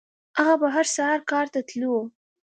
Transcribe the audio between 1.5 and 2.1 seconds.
ته تلو.